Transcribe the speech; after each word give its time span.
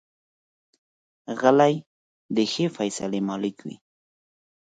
غلی، 1.39 1.75
د 2.35 2.37
ښې 2.51 2.65
فیصلې 2.75 3.19
مالک 3.29 3.57
وي. 3.65 3.75